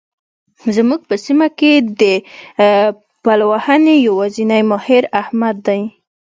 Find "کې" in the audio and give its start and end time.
1.57-1.71